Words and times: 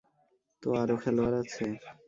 তো 0.63 0.67
আরো 0.75 0.95
খেলোয়াড় 1.03 1.35
আছে? 1.41 1.65